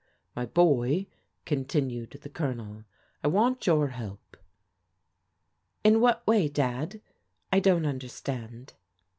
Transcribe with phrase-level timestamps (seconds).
[0.35, 1.05] "My boy,"
[1.45, 2.85] continued the Colonel,"
[3.23, 4.35] I want your help.""
[5.83, 6.47] In what way.
[6.47, 7.01] Dad?
[7.53, 8.73] I don't understand."